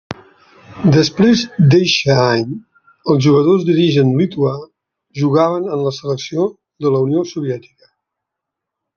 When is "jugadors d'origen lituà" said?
3.25-4.53